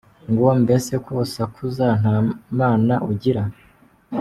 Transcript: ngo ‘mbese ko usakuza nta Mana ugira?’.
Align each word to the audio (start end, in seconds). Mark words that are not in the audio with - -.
ngo 0.31 0.45
‘mbese 0.63 0.93
ko 1.03 1.11
usakuza 1.25 1.85
nta 1.99 2.15
Mana 2.59 2.93
ugira?’. 3.11 3.43